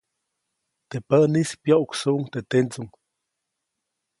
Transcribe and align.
Teʼ 0.89 1.03
päʼnis, 1.07 1.49
pyoʼksuʼuŋ 1.63 2.21
teʼ 2.31 2.45
tendsuŋ. 2.49 2.87